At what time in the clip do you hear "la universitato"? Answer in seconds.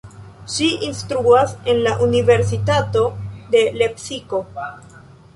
1.87-3.03